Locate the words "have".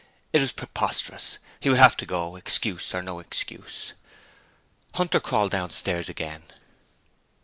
1.77-1.95